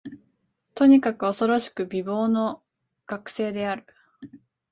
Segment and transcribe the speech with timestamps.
[0.73, 2.63] とにかく、おそろしく美貌の
[3.05, 3.85] 学生である